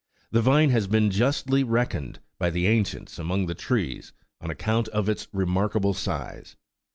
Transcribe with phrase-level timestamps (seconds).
[0.31, 5.07] The vine has been justly reckoned11 by the ancients among the trees, on account of
[5.07, 6.55] its remarkable size.